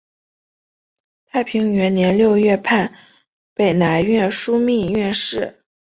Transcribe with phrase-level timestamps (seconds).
[1.27, 2.91] 太平元年六月判
[3.53, 5.59] 北南院枢密院事。